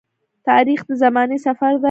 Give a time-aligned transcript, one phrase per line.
[0.47, 1.79] تاریخ د زمانې سفر دی.